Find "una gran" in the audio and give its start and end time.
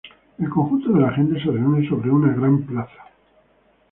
2.09-2.63